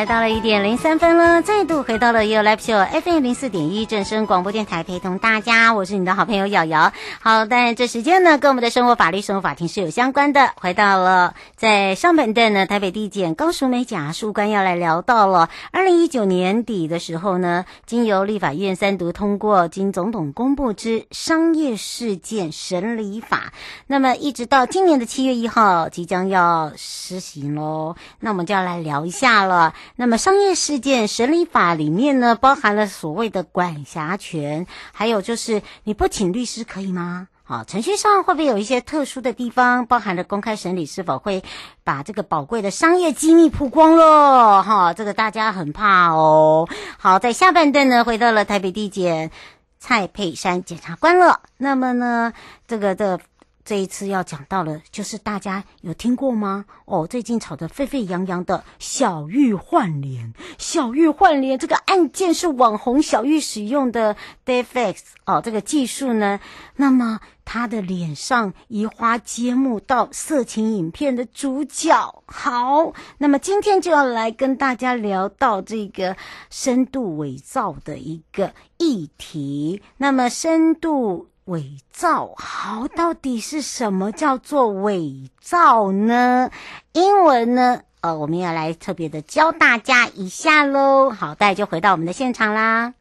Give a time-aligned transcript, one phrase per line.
[0.00, 6.90] 来到了一点零三分了，再度回到了 You Live Show FM 零四点一正声广播电台，陪同大家，我是你的好朋友瑶瑶。
[7.20, 10.52] 好，但这时间呢，跟我们的生活法律、生活法庭是有相关的。
[10.58, 23.52] 回到了在上半段呢，台北地检高淑美检察官要来聊到了二零一九年底的时候呢，经由立法院三读通过，经总统公布之商业事件审理法，
[23.86, 27.96] 那么一直到今年的七月一号即将要施行喽。
[28.20, 29.74] 那我们就要来聊一下了。
[29.96, 37.28] 那么商业事件审理法里面呢，包含了所谓的管辖权，还有就是你不请律师可以吗？
[37.42, 39.84] 好，程序上会不会有一些特殊的地方？
[39.86, 41.42] 包含了公开审理是否会
[41.84, 44.62] 把这个宝贵的商业机密曝光了？
[44.62, 46.68] 哈，这个大家很怕哦。
[46.98, 49.30] 好，在下半段呢，回到了台北地检
[49.78, 51.40] 蔡佩珊检察官了。
[51.56, 52.32] 那么呢，
[52.66, 53.20] 这个的。
[53.64, 56.64] 这一次要讲到了，就是大家有听过吗？
[56.86, 66.40] 哦，最近炒得沸沸扬扬的小玉换脸，小玉换脸这个案件是网红小玉使用的 Deepfake 哦，这个技术呢，
[66.76, 72.22] 那么他的脸上移花接木到色情影片的主角。
[72.26, 76.16] 好，那么今天就要来跟大家聊到这个
[76.48, 79.82] 深度伪造的一个议题。
[79.98, 81.29] 那么深度。
[81.50, 86.48] 伪造好，到底是什么叫做伪造呢？
[86.92, 87.82] 英文呢？
[88.02, 91.10] 呃，我们要来特别的教大家一下喽。
[91.10, 92.94] 好，大家就回到我们的现场啦。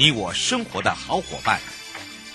[0.00, 1.60] 你我生活的好伙伴，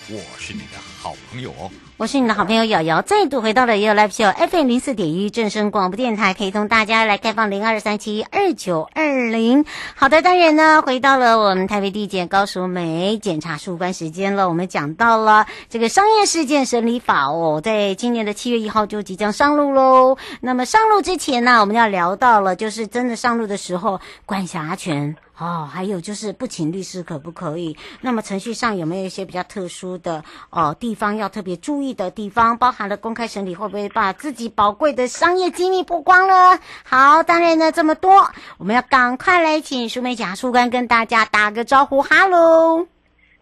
[0.07, 1.71] 我是你的好朋友哦。
[1.97, 9.65] 我是你的好朋友瑶瑶，再度回到了 ufo FM 零四点一正声广播电台，陪同大家来开放零二三七二九二二零。
[9.95, 14.49] 好的，当然呢，回到了我们台北地检高淑梅检察事务官时间了。
[14.49, 20.17] 我们讲到了这个商业事件审理法哦，在今年的七月一号就即将上路喽。
[20.41, 25.15] 那么上路之前呢，我们要聊到了，就是真的上路的时候，管辖权。
[25.37, 27.75] 哦，还有就是不请律师可不可以？
[27.99, 32.57] 那么程序上有没有一些比较特殊的哦地方要特别注意的地方？
[32.57, 36.57] 包含了公开审理会不会把自己宝贵的商业机密曝光了？
[36.85, 42.87] 好，当然呢这么多，我们要刚赶快来请淑梅检察官跟大家打个招呼，哈喽。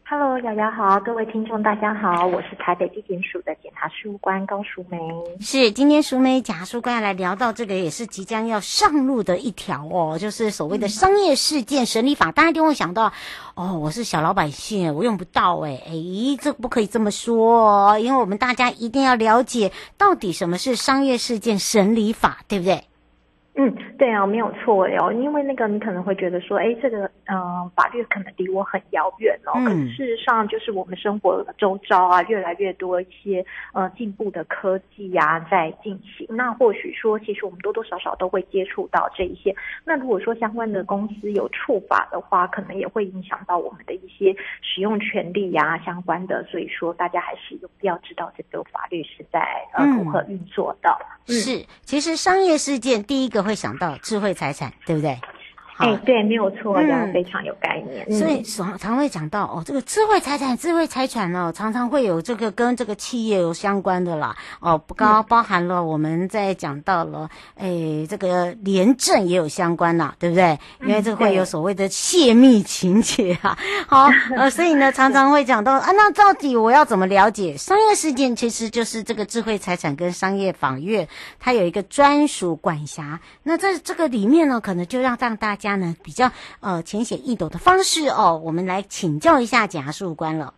[0.04, 4.98] Hello，瑶瑶好，各位听众大家好，我是台北地检署的检察事务官高淑梅。
[5.40, 12.34] 是，今天淑梅检察事务官要来聊到这个，也是即将要上路的一条哦，就是所谓的商业事件审理法。
[12.34, 13.14] 大家一定会想到，
[13.56, 22.84] 哦，我是小老百姓，我用不到诶，诶，这不可以这么说哦，因为我们大家一定要了解到底什么是商业事件审理法，对不对？
[23.56, 25.12] 嗯，对啊，没有错哟。
[25.12, 29.54] 因为那个你可能会觉得说，哎，这个嗯、呃，法律可能离我很遥远哦。
[29.58, 29.66] 嗯。
[29.66, 36.26] 可是事实上，就是我们生活周遭啊，越来越多一些呃进步的科技呀、啊、在进行。
[36.32, 39.56] 那或许说，其实我们多多少少都会接触到这一些。
[39.86, 46.44] 那如果说相关的公司有触法的话，可能也会影响到我们的一些使用权利呀、啊、相关的。
[46.46, 50.90] 所以说，大家还是有必要知道这个法律是在呃如何运作的。
[51.28, 51.34] 嗯。
[51.36, 53.43] 是，其实商业事件第一个。
[53.44, 55.20] 会想到智慧财产，对不对？
[55.78, 58.12] 哎，对，没有错，嗯，非常有概念。
[58.12, 64.36] 所以常常会讲到哦，这个智慧财产、智慧财产哦，常常会有这个跟这个企业有相关的啦。
[64.60, 67.28] 哦，不刚包含了我们在讲到了，
[67.58, 70.60] 哎，这个廉政也有相关啦，对不对？
[70.82, 73.58] 因为这会有所谓的泄密情节啊。
[73.88, 78.36] 好， 呃，所以呢，常常会讲到啊，那到底我要怎么了解商业事件？
[78.36, 81.08] 其实就是这个智慧财产跟商业法院，
[81.40, 83.20] 它有一个专属管辖。
[83.42, 85.63] 那在这个里面呢，可能就让让大家。
[85.64, 86.30] 家呢比较
[86.60, 90.54] 呃浅显易懂的方式哦，我们来请教一下检察事务官了。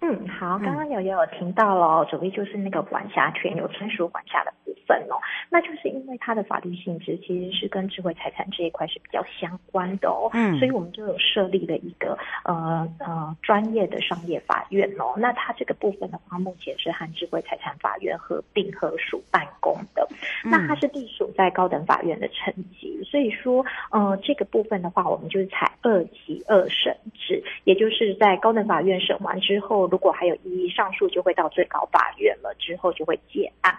[0.00, 5.16] 嗯，好，刚刚有也有听到了，主要就是那个管辖权有专属管辖的部分哦，
[5.48, 20.06] 那就是因为它的法律性质其实是跟智慧财产这一块是比较相关的哦，嗯，所以我们就有设立了一个呃呃专业的商业法院哦，那它这个部分的话，目前是和智慧财产法院合并合署办公的，
[20.44, 29.78] 嗯、那它是隶属在高等法院的层级，所以说呃这个部分的话，我们就是采二级二审制，也就是在高等法院审完之后。
[29.88, 33.74] 如果还有异议上诉，就会到最高法院了，之后就会结案。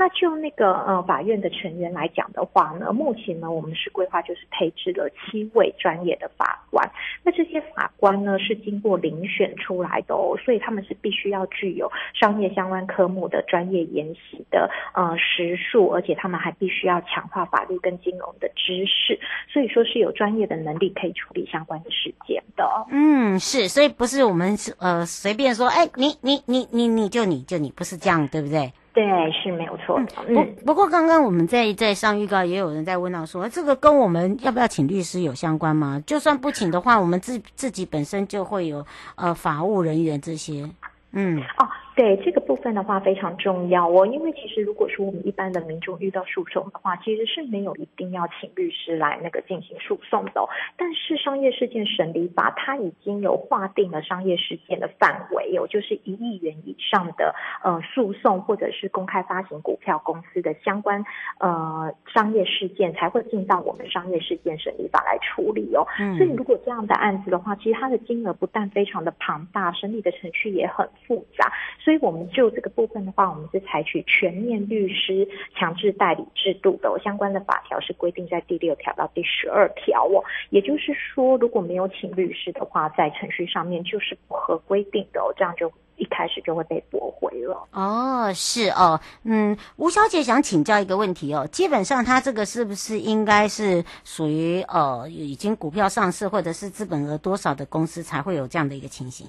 [0.00, 6.90] 那就那个呃法院的成员来讲的话呢，目前呢我们是规划就是配置了七位专业的法官。
[7.22, 19.20] 那这些法官呢是经过遴选出来的哦，所以他们是必须要具有商业相关科目的专业研习的呃时数，而且他们还必须要强化法律跟金融的知识，
[19.52, 22.64] 所以说是有专业的能力可以处理相关的事件的。
[22.90, 28.72] 嗯，是，所以不是我们呃随便说，哎，你你你你你就你就你不是这样，对不对？
[28.92, 30.06] 对，是没有错的。
[30.26, 36.02] 嗯，不不过刚刚我们在在上预告，也有人在问到说，这个跟我们要不要请律师有相关吗？
[36.06, 38.84] 就算不请的话，我们自自己本身就会有
[39.14, 40.68] 呃法务人员这些。
[41.12, 41.68] 嗯，哦。
[41.96, 50.48] 对这个部分的话非常重要哦，因为其实如果说我们一般的民众遇到诉讼的话，其实是没有一定要请律师来那个进行诉讼的哦。
[50.78, 61.04] 但是商业事件审理法它已经有划定了商业事件的范围，有就是一亿元以上的呃诉讼或者是公开发行股票公司的相关
[61.38, 65.86] 呃商业事件才会进到我们商业事件审理法来处理哦。
[65.98, 66.16] 嗯。
[66.16, 71.52] 所以如果这样的案子的话，其实它的金额不但非常的庞大，审理的程序也很复杂。
[71.78, 75.26] 所以所以我们就这个部分的话，我们是采取全面律师
[75.58, 80.22] 强制代理制度的，相关的法条是规定在第六条到第十二条哦。
[80.50, 87.66] 也就是说，如果没有请律师的话，在程序上面就是不合规定的哦，这样就一开始就会被驳回了。
[87.72, 99.26] 哦，是哦，嗯，吴小姐想请教一个问题哦，基本上他这个是不是应该是属于呃已经股票上市或者是资本额多少的公司才会有这样的一个情形？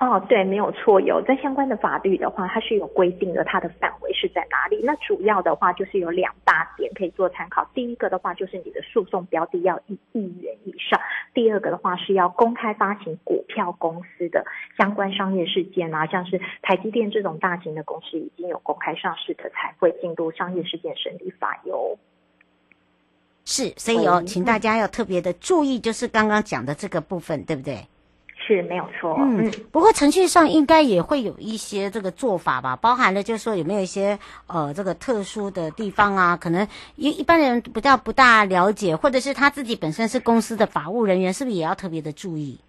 [0.00, 4.80] 哦，对，没有错，有在相关的法律的话，它是有规定的，它的范围是在哪里？
[4.82, 7.64] 那主要的话就是有两大点可以做参考。
[7.74, 10.98] 第一个的话就是你的诉讼标的要一亿元以上；
[11.32, 14.44] 第二个的话是要公开发行股票公司的
[14.76, 21.96] 相关商业事件啊，像是台积电这种大型的公司已经有公开上市的，才会进入商业事件审理法哟。
[23.44, 27.86] 是，所以哦，请大家要特别的注意，就是刚刚讲的这个部分，对不对？
[28.46, 42.60] 是没有错，嗯，不过程序上应该也会有一些这个做法吧，包含了就是说有没有一些呃这个特殊的地方啊，可能一一般人比较不大了解，或者是他自己本身是公司的法务人员，是不是也要特别的注意？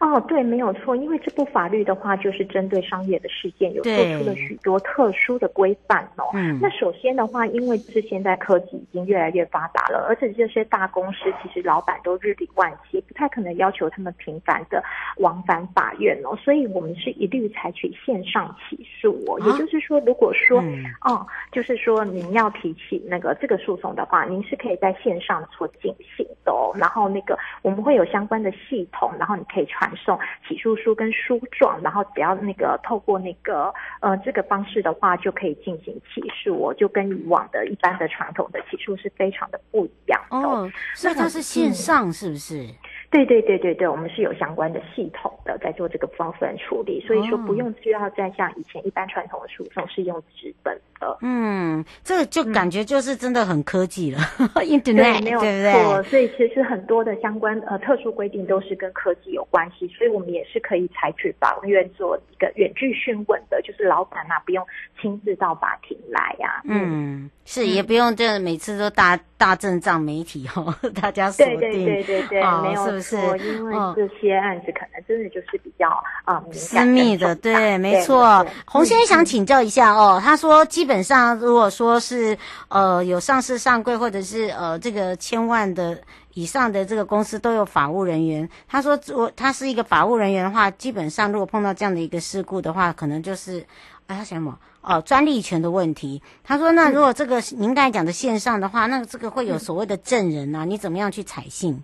[0.00, 6.24] 哦，对，没有错，因为这部法律的话，就是针对商业的事件，有做出了许多特殊的规范哦。
[6.32, 14.82] 嗯，那首先的话，因为是现在科技已经越来越发达了，而且这些大公司其实老板都日理万机，不太可能要求他们频繁的
[15.18, 19.38] 往返法院哦，所以我们是一律采取线上起诉哦。
[19.42, 26.72] 啊、也就是说，如果说，嗯、哦，就是说您要提起那个这个诉讼的话，您是可以在线上做进行的哦。
[26.74, 29.89] 然后那个我们会有相关的系统，然后你可以传。
[29.96, 36.54] 送起诉书跟书状，然后只要那个透过那个呃这个方式的话，就可以进行起诉。
[36.54, 40.36] 我就跟以往的一般的传统的起诉是非常的不一样的。
[40.36, 42.66] 哦，所以它是线上是不是？
[43.10, 51.18] 对对对对对，我们是有相关的系统的在做这个部分处理，所以说不用需要再像以前一般传统的诉讼是用纸本的。
[51.20, 54.18] 嗯，这个就感觉就是真的很科技了。
[54.62, 56.02] Internet 对，没有错。
[56.04, 64.64] 所以其实很多的相关呃特殊规定都是跟科技有关系，所以我们也是可以采取法院做一个远距讯问的，就是老板啊不用
[65.00, 66.62] 亲自到法庭来呀、啊。
[66.64, 71.58] 嗯，嗯是也不用这每次都大大阵仗媒体 哦，大家锁定。
[71.58, 73.00] 对对对对对，哦、没有。
[73.00, 75.88] 是，因为这些案子可能真的就是比较
[76.26, 78.46] 啊、私密的，对，没错。
[78.66, 82.36] 洪先生想请教一下哦，他说基本上如果说是
[82.68, 85.98] 呃有上市上柜或者是呃这个千万的
[86.34, 88.46] 以上的这个公司都有法务人员。
[88.68, 93.64] 他说，我他是一个法务人员的话，基本上如果碰到这样的一个事故的话，可能就是，
[94.06, 94.58] 哎，他想什么？
[94.82, 96.22] 哦，专利权的问题。
[96.42, 101.82] 他说，那如果这个您刚才讲的线上的话，那这个会有所谓的证人啊，你怎么样去采信？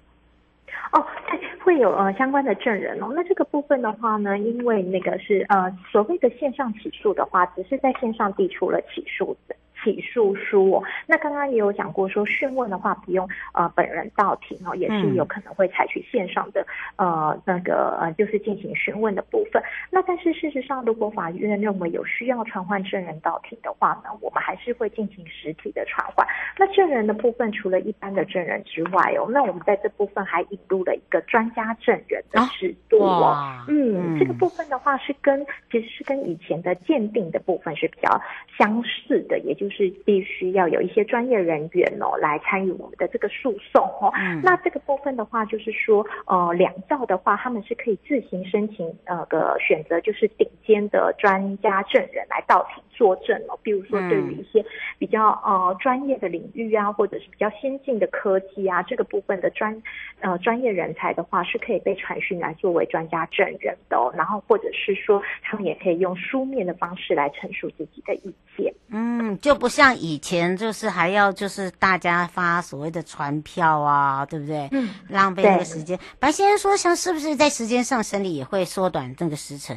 [0.92, 3.12] 哦，对，会有呃相关的证人哦。
[3.14, 9.54] 那这个部分的话呢，因为那个是呃所谓的线上起诉的话，只是在线上递出了起诉的。
[9.86, 16.66] 起诉书哦，那刚刚也有讲过，说讯问的话不用呃本人到庭哦，也是有可能会采取线上的
[16.96, 19.62] 呃那个呃就是进行询问的部分。
[19.92, 26.26] 那但是事实上，如果法院认为有需要传唤证人到庭的话呢，我们还是会进行实体的传唤。
[26.58, 33.64] 那证人的部分，除了一般的证人之外哦，那我们在这部分还引入了一个专家证人的制度哦。
[33.68, 38.20] 嗯，嗯，这个部分的话是跟其实是跟以前的鉴定的部分是比较
[38.58, 39.75] 相似的，也就是。
[39.76, 44.10] 是必须要有一些专业人员哦来参与我们的这个诉讼哦。
[44.16, 44.40] 嗯。
[44.42, 53.58] 那这个部分的话，就是说，呃，两造的话，他们是可以自行申请呃个选择，就是顶尖的专家证人来到庭作证哦。
[53.62, 54.64] 比如说，对于一些
[54.98, 59.82] 比较呃专业的领域啊，或者是比较先进的科技啊，这个部分的专
[60.20, 64.10] 呃专业人才的话，是可以被传讯来作为专家证人的哦。
[64.16, 68.72] 然后或者是说，他们也可以用书面的方式来陈述自己的意见。
[68.88, 69.66] 嗯，就不。
[69.66, 74.68] 不像以前，就是还要就是大家发所谓的传票啊，对不对？
[74.70, 75.98] 嗯，浪费那个时间。
[76.20, 79.76] 白先生说，像是不是在时间上审理也会缩短这个时程？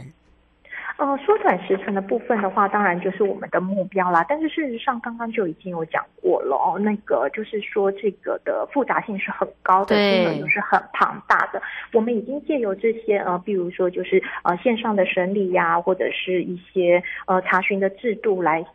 [1.00, 4.26] 呃，缩短时程的部分的话，当然就是我们的目标啦。
[4.28, 11.62] 但是事实上，刚刚就已经有讲过了哦，那个就是说这个的复杂性是很高的，金额又是很庞大的。
[11.94, 18.66] 我们已经借由这些呃，比如说就是呃线上的审理呀、啊，或者是一些呃查询的制度来。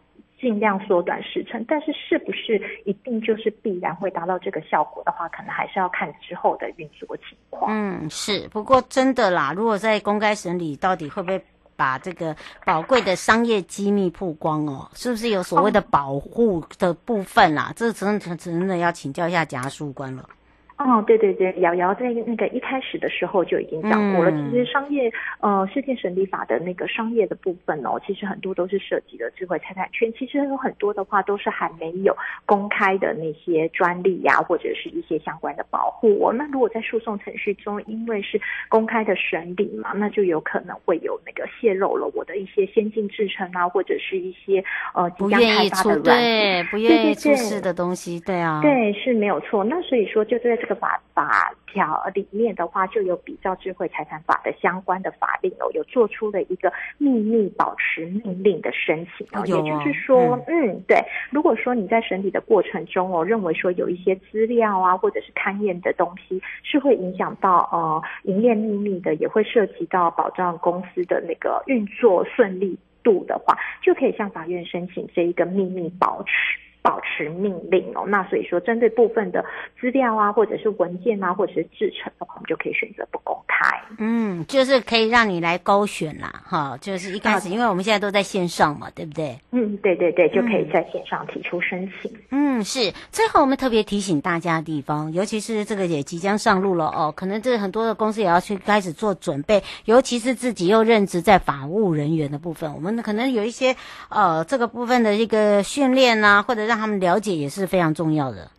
[0.41, 7.73] 尽量缩短时程，但是是不是一定就是必然会达到这个效果的话，可能还是要看之后的运作情况。
[7.73, 8.47] 嗯，是。
[8.49, 11.43] 不过真的啦，如果在公开审理，到底会不会
[11.77, 14.91] 把这个宝贵的商业机密曝光哦？
[14.95, 17.73] 是不是有所谓的保护的部分啦？
[17.77, 20.29] 这真的真的要请教一下贾树官了。
[20.77, 24.31] 哦，对对对，瑶瑶在那个一开始的时候就已经讲过了。
[24.33, 30.13] 嗯、其实商业呃，世界审理法的那个商业的部分哦，其实很多都是涉及了智慧财产权。
[30.19, 36.33] 其实有很多的话都是还没有公开的那些专利呀、啊，或者是一些相关的保护、哦。
[36.33, 44.63] 那如果在诉讼程序中，因为是公开的审理嘛，那就有可能会有那个泄露了我的一些先进制程啊，或者是一些
[44.93, 49.63] 呃即将开发的软对不愿意出示的东西，对啊，对是没有错。
[49.63, 50.59] 那所以说就在。
[50.65, 59.45] 这个法法条里面的话，就有比照智慧财产法的相关的法令哦，有做出了一个秘密保持命令的申请哦。
[59.45, 76.59] 也就是说，嗯，嗯，对，如果说你在审理的过程中哦，认为说有一些资料啊，或者是勘验的东西是会影响到呃营业秘密的，也会涉及到保障公司的那个运作顺利度的话，就可以向法院申请这一个秘密保持。
[76.85, 79.43] 保持命令哦，那所以说针对部分的
[79.81, 83.55] 资料啊，或者是文件啊，或者是制成的话，我们就可以选择不公开。
[83.99, 89.39] 嗯，就是可以让你来勾选啦，哈，就是一开始，因为我们现在都在线上嘛，对不对？
[89.53, 92.13] 嗯，对对对，就可以在线上提出申请。
[92.31, 92.93] 嗯，是。
[93.11, 103.75] 最后我们特别提醒大家的地方，尤其是这个也即将上路了哦，可能这很多的公司也要去开始做准备，尤其是自己又任职在法务人员的部分，我们可能有一些
[104.11, 108.51] 呃这个部分的一个训练啊，或者让让他们了解也是非常重要的。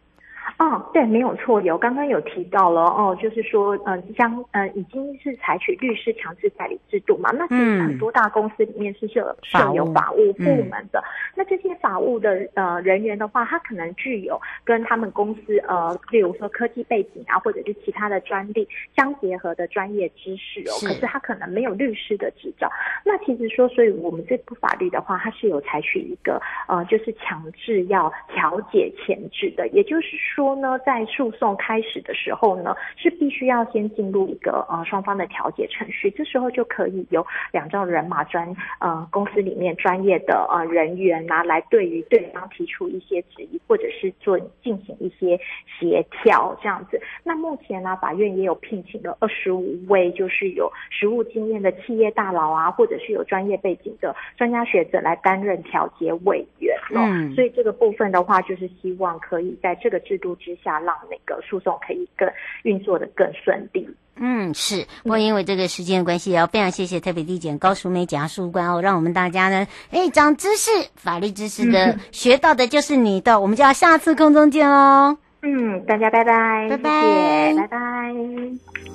[0.57, 11.03] 哦，对，没有错，有刚刚有提到了哦，就是说，呃，将呃已经是采取律师强制代理制度嘛，那其实很多大公司里面是设设有法务部门的，嗯、
[11.35, 22.71] 那这些法务的呃人员的话，他可能具有跟他们公司呃，例如说科技背景啊，或者是其他的专利相结合的专业知识哦，是可是他可能没有律师的执照。
[23.03, 30.44] 那其实说，所以我们这部法律的话，它是有采取一个呃，就是强制要调解前置的，也就是说。
[30.45, 45.35] 说呢，在诉讼开始的时候呢，是必须要先进入一个呃双方的调解程序，这时候就可以由两造人马专呃公司里面专业的呃人员啊，来对于对方提出一些质疑，或者是做进行一些
[45.79, 47.01] 协调这样子。
[47.23, 56.64] 那目前呢，法院也有聘请了二十五位，就是有实务经验的企业大佬啊，或者是有专业背景的专家学者来担任调解委员。
[56.93, 62.29] 嗯，所以这个部分的话，就是希望可以在这个制度之下，让那个诉讼可以更
[62.63, 63.87] 运作的更顺利。
[64.17, 64.85] 嗯，是。
[65.03, 75.17] 不过因为这个时间的关系，也要非常谢谢特别地检高淑梅检察事务官哦，让我们大家呢，哎，长知识，法律知识的学到的就是你的，我们就要下次空中见喽。
[75.41, 78.94] 嗯，大家拜拜，拜拜，拜拜。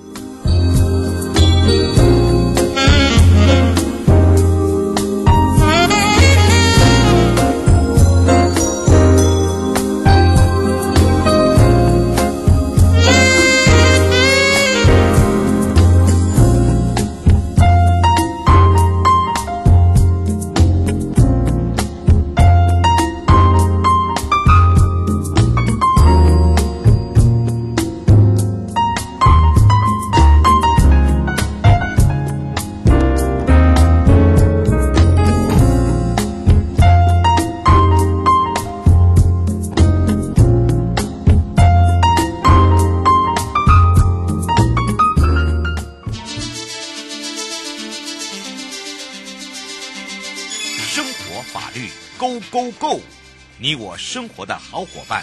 [53.62, 55.22] 你我生活的好伙伴，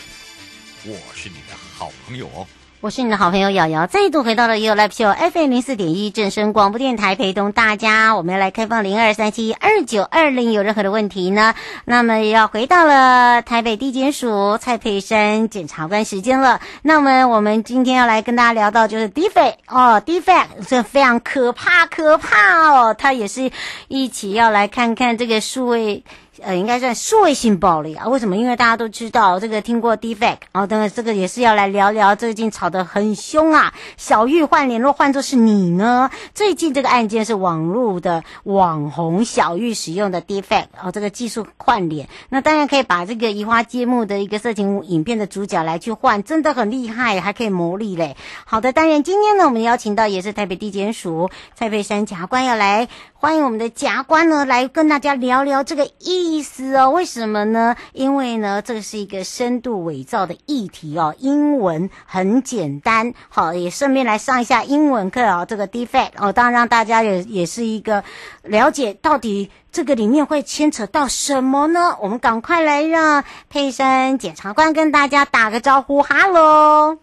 [0.86, 2.46] 我是你的好朋友哦。
[2.82, 8.16] 我是你的好朋友瑶瑶，再度回到了 You Live Show FM 零四点一正声广播电台，陪同大家。
[8.16, 11.56] 我们要来开放零二三七二九二零，有任何的问题呢？
[11.86, 16.62] 那么要回到了台北地检署蔡佩珊检察官时间了。
[16.84, 22.94] 那么我们今天要来跟大家聊到就是 Deepfake 哦，Deepfake 这非常可怕，可怕哦。
[22.94, 23.52] 他也是
[23.88, 26.04] 一起要来看看这个数位。
[26.44, 28.08] 呃，应该算数位性暴力啊？
[28.08, 28.38] 为什么？
[28.38, 32.16] 因为大家都知道这个听过 Deepfake，然后等等，这个也是要来聊聊。
[32.16, 36.12] 最近吵得很凶啊，小玉换脸，若换作是你呢？
[36.36, 48.16] 最近这个案件是网络的网红小玉使用的 Deepfake，哦，这个技术换脸，那当然可以把这个移花接木的一个色情影片的主角来去换，真的很厉害，还可以牟利嘞。
[48.46, 52.88] 好的，当然今天呢，我们邀请到也是台北地检署蔡佩珊检察官要来。
[53.20, 56.92] 欢迎我们的检察官呢，来跟大家聊聊这个意思哦。
[56.92, 57.76] 为什么呢？
[57.94, 61.16] 因为呢，这个是一个深度伪造的议题哦。
[61.18, 65.44] 英文很简单，好，也顺便来上一下英文课哦。
[65.50, 68.04] 这个 defect 哦，当然让大家也也是一个
[68.44, 71.98] 了解到底这个里面会牵扯到什么呢？
[72.00, 77.00] 我们赶快来让佩珊检察官跟大家打个招呼，哈喽。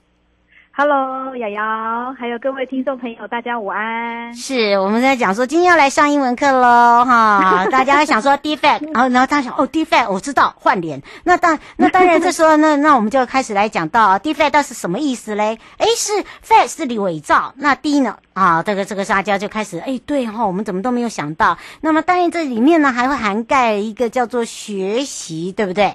[0.77, 4.35] Hello，瑶瑶，还有各位听众朋友，大家午安。
[4.35, 11.01] 是我们在讲说今天要来上英文课喽，哈，大家会想说 Deepfake，然后然后他想哦 Deepfake，我知道换脸。
[11.23, 15.61] 那当那当然这时候那那我们就开始来讲到 Deepfake 到底是什么意思嘞？
[15.79, 16.13] 诶，是
[16.45, 18.17] fake 是你伪造，那 D 呢？
[18.33, 21.57] 啊，这个这个大家就开始诶，对哈、哦，我们怎么都没有想到。
[21.83, 25.95] 那么当然这里面呢还会涵盖一个叫做学习，对不对？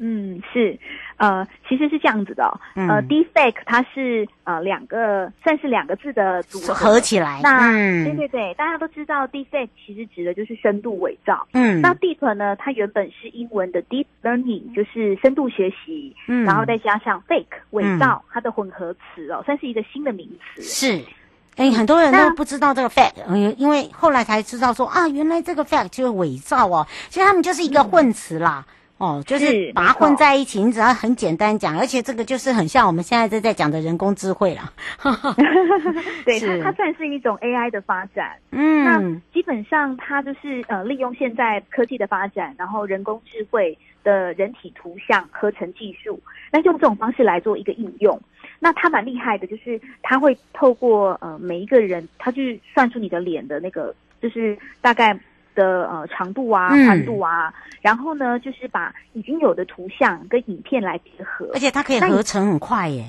[0.00, 0.76] 嗯，是。
[1.18, 7.40] 呃，其实是这样子的，哦，嗯、呃，Deepfake 它是呃两个算是两个字的组合，合起来。
[7.42, 11.46] 那、嗯、对对对，大家都知道 Deepfake 其实指的就是深度伪造。
[11.52, 16.16] 嗯，那 Deep 呢，它原本是英文的 Deep Learning，就是深度学习。
[16.26, 20.62] 嗯，然后再加上 Fake 伪造，它的混合词哦，算是一个新的名词。
[20.62, 21.04] 是，
[21.56, 28.64] 哎，很多人都不知道这个 Fake，嗯，因为后来才知道说啊，原来这个 Fake 就是伪造哦，其实他们就是一个混词啦。
[28.66, 34.70] 嗯哦，就是把它混在一起，你只要很简单讲，而且这个就是很像我们现在在在讲的人工智慧啦。
[36.26, 38.36] 对，它它算是一种 AI 的发展。
[38.50, 39.00] 嗯，那
[39.32, 46.20] 基本上它就是呃利用现在科技的发展，然后人工智慧的人体图像合成技术，
[46.52, 48.20] 那用这种方式来做一个应用。
[48.58, 55.18] 那它蛮厉害的，就是它会透过呃每一个人，它去算出你的脸的那个，就是大概。
[55.60, 63.04] 的呃长度啊，宽度啊，嗯、然后呢，就是把已经有的图像跟影片来结合，而且它可以合成很快耶。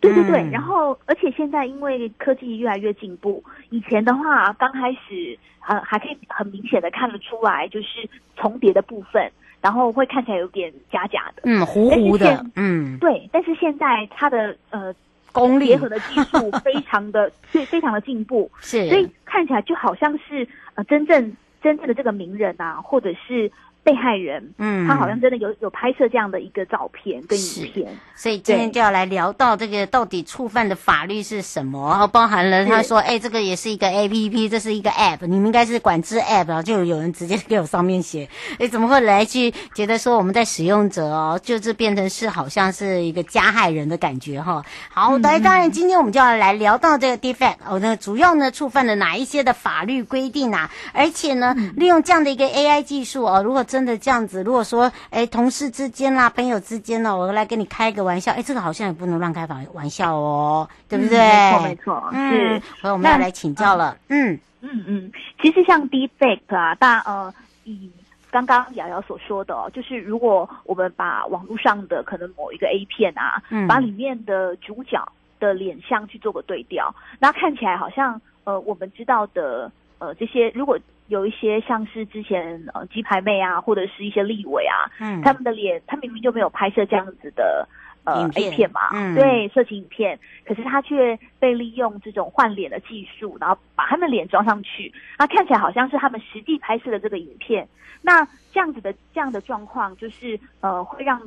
[0.00, 13.28] 对对对，嗯、然后而且现在因为科技越来越进步，以前的话刚开始呃还可以很明显的看得出来，就是重叠的部分，然后会看起来有点假假的，嗯，糊糊的，嗯，对。
[13.32, 14.92] 但是现在它的呃
[15.30, 21.32] 功力结合的技术非常的 对，非常的进步，是，所以看起来就好像是呃真正。
[21.62, 23.50] 真正的这个名人啊，或者是。
[23.84, 44.64] 被害人，嗯，他好像真的有有拍摄这样的一个照片跟影片，所以今天就要来聊到这个到底触犯的法律是什么，然后包含了他说，哎、欸，这个也是一个 A P P，这是一个 App，你们应该是管制 App，然后就有人直接给我上面写，哎、欸，怎么会来去觉得说我们在使用者哦，就是变成是好像是一个加害人的感觉哈？
[44.90, 50.70] 好，来，当然今天我们就要来聊到这个 Deepfake，哦，那主要呢触犯了哪一些的法律规定啊？
[50.92, 61.18] 而且呢，嗯、利用这样的一个 A I 技术哦，如果真的这样子，如果说，哎，同事之间啦，朋友之间呢，我来跟你开个玩笑，哎，这个好像也不能乱开玩玩笑哦，对不对？
[61.18, 62.62] 嗯、没错，没错，嗯、是。
[62.82, 67.32] 所以我们要来请教了，嗯嗯嗯，嗯，其实像 Deepfake 啊，大呃
[67.64, 67.90] 以
[68.30, 75.02] 刚刚瑶瑶所说的哦，就是如果我们把网络上的可能某一个 A 片啊，嗯，把里面的主角
[75.40, 87.68] 的脸像去做个对调，那看起来好像呃，我们知道的呃这些，如果有一些像是之前呃鸡排妹啊，或者是一些立委啊，嗯，他们的脸，他明明就没有拍摄这样子的。
[88.04, 97.64] 呃，A 片嘛，嗯，对，色情影片，可是他却被利用这种换脸的技术，然后把他们脸装上去，那看起来好像是他们实际拍摄的这个影片。
[98.00, 101.22] 那这样子的这样的状况，就是呃，会让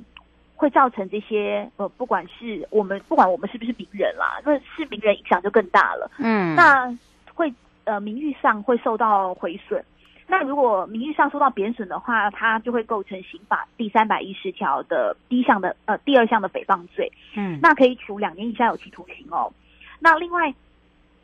[0.57, 6.93] 会造成这些呃，不管是我们不管我们是不是名人啦，那是名人影响就更大了，嗯，那
[7.33, 7.53] 会
[7.85, 9.83] 呃名誉上会受到毁损。
[10.27, 19.53] 那如果名誉上受到贬损的话，它就会构成刑法第三百一十条的第一项的呃第二项的诽谤罪，嗯，那可以处两年以下有期徒刑哦。
[19.99, 20.51] 那另外，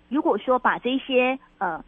[0.07, 1.83] 如果说把这些呃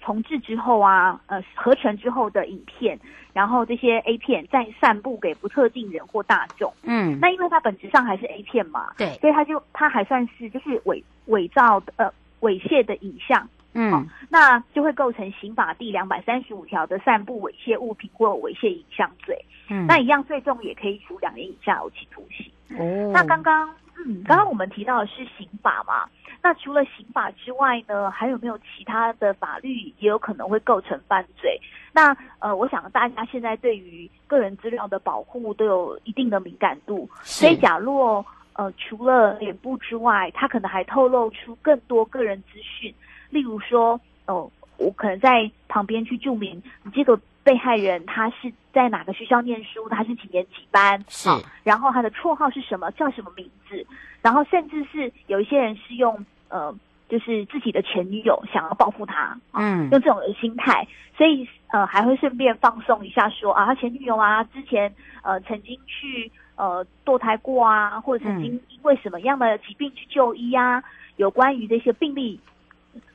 [0.00, 2.98] 重置之后啊，呃合成之后的影片，
[3.32, 13.48] 然后这些 A 片再散布给不特定人或大众，嗯，那因为它本质上还是 A 片嘛，对，所以它就它还算是就是伪伪造的呃猥亵的影像。
[13.74, 19.38] 嗯、哦，那就会构成刑法第两百三十五条的散布猥亵物品或猥亵影像罪。
[19.68, 22.50] 嗯，那一样最重也可以处两年以下有期徒刑。
[22.78, 23.68] 哦，那刚刚，
[24.06, 26.08] 嗯，刚刚我们提到的是刑法嘛？
[26.42, 31.60] 那除了刑法之外呢，还有没有其他的法律也有可能会构成犯罪？
[31.92, 42.94] 那呃，我想大家现在对于个人资料的保护都有一定的敏感度，所以假若呃除了脸部之外，他可能还透露出更多个人资讯。
[43.36, 51.28] 例如说，哦，我可能在旁边去注明你这个被害人他是在哪个学校念书，他是几年几班，是，
[51.62, 53.86] 然后他的绰号是什么，叫什么名字，
[54.22, 56.74] 然后甚至是有一些人是用呃，
[57.10, 64.90] 就是自己的前女友想要报复他，嗯，用这种的心态，所以呃还会顺便放送一下说啊，他前女友啊之前
[65.22, 70.82] 呃曾经去呃堕胎过啊，或者曾经因为什么样的疾病去就医啊，
[71.16, 72.40] 有关于这些病例。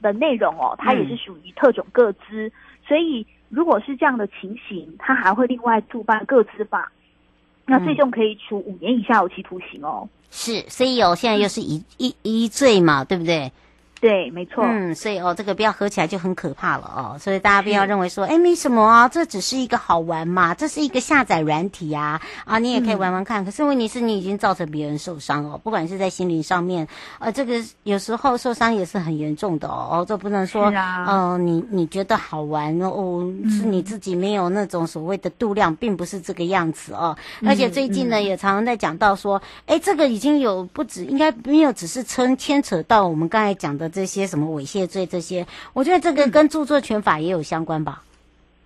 [0.01, 2.51] 的内容哦，它也是属于特种个资，嗯，
[2.87, 6.91] 所以如果是这样的情形，它还会另外触犯个资法，
[7.65, 10.07] 那最终可以处五年以下有期徒刑哦。
[10.29, 13.51] 是，所以哦，现在又是一一一罪嘛，对不对？
[14.01, 14.63] 对，没错。
[14.65, 17.19] 嗯，所以哦，这个不要合起来就很可怕了哦。
[17.19, 23.43] 所以大家不要认为说，哎，没什么啊，这只是一个好玩嘛，这是一个下载软体啊，啊，你也可以玩玩看。
[23.43, 26.87] 嗯、可是问题是你已经造成别人受伤哦，不管是在心灵上面，
[27.19, 29.89] 呃，这个有时候受伤也是很严重的哦。
[29.91, 37.15] 哦，这不能说，嗯、啊呃，你你觉得好玩哦，是你自己没有那种所谓的度量，并不是这个样子哦。
[37.41, 43.90] 嗯、而且最近呢，嗯、也常常在讲到说，哎，这个已经有不止，应该没有只是牵牵扯到我们刚才讲的。
[43.91, 48.01] 这些什么猥亵罪这些，我觉得这个跟著作权法也有相关吧。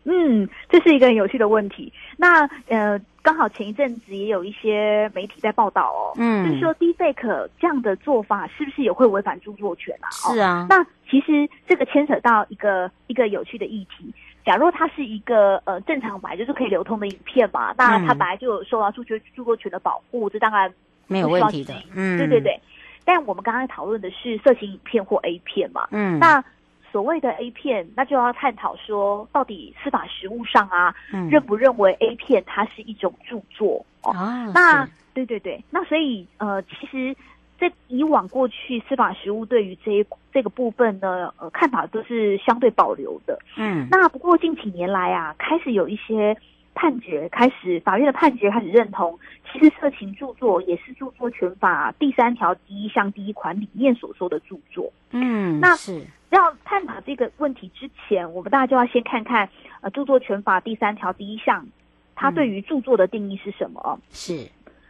[0.08, 1.92] 嗯，这是一个很有趣的问题。
[2.16, 10.08] 那呃，刚好前一阵子也有一些媒体在报道哦，嗯，就是说 Deepfake 这样的做法是不是也会违反著作权啊？
[10.12, 10.68] 是啊。
[10.70, 14.14] 那其实这个牵扯到一个一个有趣的议题。
[14.46, 20.72] 假如它是一个呃正常版，就是可以流通的影片嘛，那它本来就有受到著作著作权的保护，这当然
[21.08, 21.74] 没有问题的。
[21.96, 22.60] 嗯，对对对。
[23.06, 26.44] 但我们刚刚讨论的是色情影片或 A 片嘛，嗯，那
[26.92, 33.86] 所谓的 A 片，那就要探讨说，到底司法实务上啊，嗯，认不认为 A 片它是一种著作。
[34.02, 34.12] 哦？
[34.12, 37.16] 啊，那对对对，那所以呃，其实，
[37.60, 46.36] 在以往过去司法实务对于这一这个部分呢，呃，看法都是相对保留的，嗯，那不过近几年来啊，开始有一些。
[46.76, 49.18] 判决开始，法院的判决开始认同，
[49.50, 54.92] 其实色情著作也是著作权法第三条第一项第一款里面所说的著作。
[55.12, 61.66] 嗯，那是要探讨这个问题之前，我们大家就要先看看，呃，著作权法第三条第一项，
[62.14, 63.98] 它对于著作的定义是什么？
[64.12, 64.46] 是，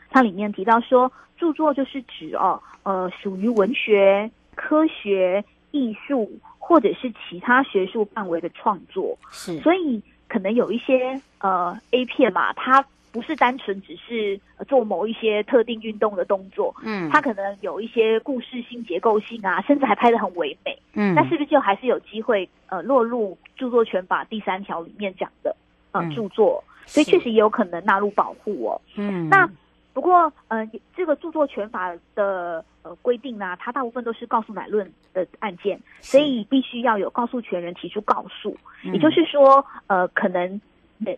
[0.10, 9.16] 它里面提到说，著作就是指哦，呃，属于文学、科学、艺术或者是其他学术范围的创作。
[9.30, 10.02] 是，所以。
[10.28, 25.56] 可能有一些呃 A 片嘛，它不是单纯只是做某一些特定运动的动作，嗯，它可能有一些故事性、结构性啊，甚至还拍得很唯美，嗯，那是不是就还是有机会呃落入著作权法第三条里面讲的
[25.92, 26.64] 呃、嗯、著作？
[26.86, 29.50] 所以确实也有可能纳入保护哦，嗯，那。
[29.96, 38.58] 不过，呃，这个著作权法的呃规定呢，它大部分都是告诉乃论的案件，所以必须要有告诉权人提出告诉。
[38.84, 40.60] 嗯、也就是说，呃，可能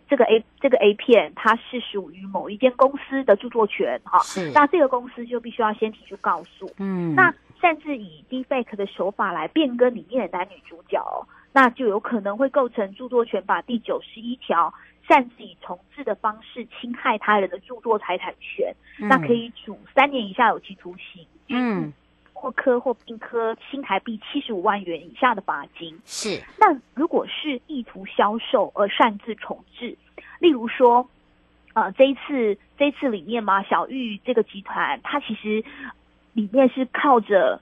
[0.08, 4.52] 这个 A 这个 A 片它是属于某一间公司的著作权，哈，是。
[4.52, 6.70] 那这个公司就必须要先提出告诉。
[6.78, 7.16] 嗯。
[7.16, 11.04] 那甚至以 Deepfake 的手法来变更里面的男女主角，
[11.52, 14.72] 那就有可能会构成著作权法第九十一条。
[15.08, 21.92] 擅自以重制的方式侵害他人的著作财产权，嗯、那可以处三年以下有期徒刑，嗯，
[22.34, 25.98] 或科或并科新台币七十五万元以下的罚金。
[26.04, 26.42] 是。
[26.58, 29.96] 那如果是意图销售而擅自重置，
[30.38, 31.08] 例如说，
[31.72, 35.64] 呃，这一次这一次里面嘛，小玉这个集团，它其实
[36.34, 37.60] 里面是靠着。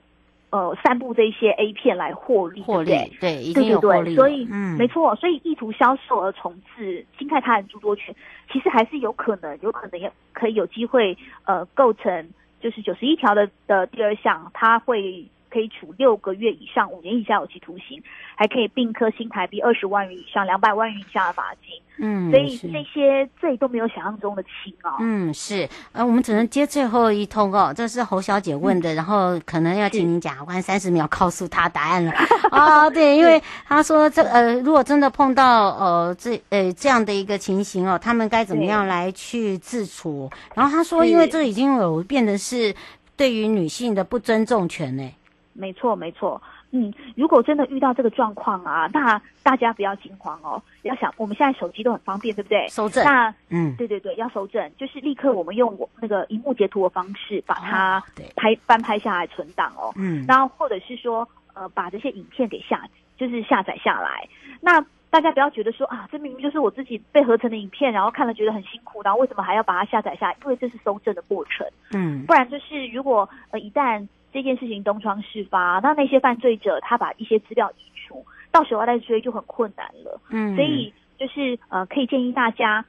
[0.49, 4.15] 呃，散布这些 A 片来获利，获利对对，对，已经有获利。
[4.15, 8.15] 所以，嗯，没错，所以意图销售而重置，侵害他人著作权，
[8.51, 12.29] 其实还是有可能，有可能也可以有机会，呃，构成
[12.61, 18.01] 就是九十一条的的第二项，他会可以处六个月以上五年以下有期徒刑，
[18.35, 21.81] 还可以并科新台币二十万元以上两百万元以下的罚金。
[21.99, 24.97] 嗯，所以这些罪都没有想象中的轻哦。
[24.99, 27.73] 嗯，是，呃，我们只能接最后一通哦。
[27.75, 32.11] 这是侯小姐问的，嗯、然后可能要请您检察官三十秒告诉她答案了。
[32.51, 40.29] 啊、哦，对，因为她说这呃，如果真的碰到呃这呃这样的一个情形哦，他们该怎么样来去自处？
[40.53, 42.75] 然后她说，因为这已经有变得是
[43.15, 45.11] 对于女性的不尊重权呢。
[45.57, 46.41] 没错，没错。
[46.71, 50.61] 嗯，如果真的遇到这个状况啊，那大家不要惊慌哦。
[50.83, 52.67] 要想，我们现在手机都很方便，对不对？
[52.67, 53.03] 收证。
[53.03, 58.03] 那嗯，对对对，要收证，就是立刻我们用我那个荧幕截图的方式把它
[58.35, 59.91] 拍、哦、翻拍下来存档哦。
[59.95, 60.23] 嗯。
[60.27, 64.27] 然后或者是说，呃，把这些影片给下，就是下载下来。
[64.61, 70.37] 那大家不要觉得说啊，这明明就是我自己被合成的影片，然后看了觉得很辛苦，然后为什么还要把它下载下来？
[70.43, 71.65] 因为这是搜证的过程。
[71.93, 72.25] 嗯。
[72.25, 74.05] 不然就是如果呃一旦。
[74.37, 80.21] 这件事情东窗事发，那那些犯罪者他把一些资料移除，到时候再追就很困难了。
[80.29, 82.85] 嗯，所以就是呃，可以建议大家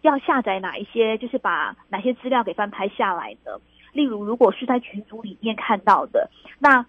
[0.00, 3.60] 要下载哪一些，就是把哪些资料给翻拍下来的。
[3.92, 6.86] 例如，如果是在群组里面看到的，那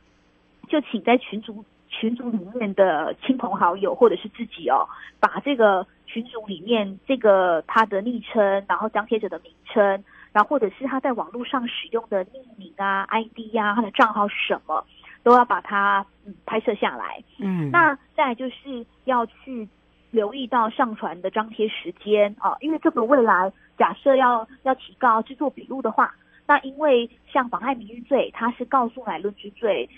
[0.69, 4.87] 就请在群组群组里面的亲朋好友或者是自己哦，
[5.19, 10.01] 把这个群组里面这个他的昵称，然后张贴者的名称。
[10.31, 14.85] 然后或者是他在网络上使用的匿名啊、ID 呀、啊，他的账号是什么，
[15.23, 17.23] 都要把它嗯拍摄下来。
[17.39, 19.67] 嗯，那再来就是要去
[20.11, 26.13] 留意到上传的张贴时间啊，因为这个未来假设要要提高制作笔录的话，
[26.45, 29.89] 那因为像妨害名誉罪，它是告诉乃论之罪，